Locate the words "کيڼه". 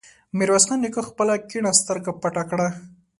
1.49-1.71